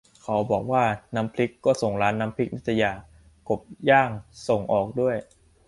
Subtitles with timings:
[0.23, 0.83] เขาบอกว่า
[1.15, 2.91] น้ำพริก ก็ส่งร้านน้ำพริกนิตยา
[3.49, 4.11] กบย่าง
[4.47, 5.15] ส่งออกด้วย